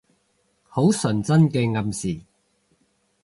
[0.67, 2.21] 好純真嘅暗示